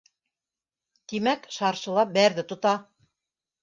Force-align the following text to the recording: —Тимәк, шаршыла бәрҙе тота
—Тимәк, 1.13 1.47
шаршыла 1.59 2.09
бәрҙе 2.19 2.51
тота 2.53 2.77